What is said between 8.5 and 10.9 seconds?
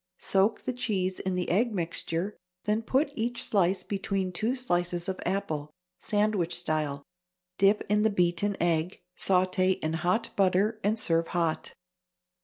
egg, sauté in hot butter,